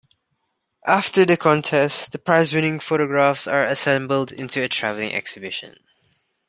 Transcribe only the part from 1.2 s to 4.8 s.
the contest, the prizewinning photographs are assembled into a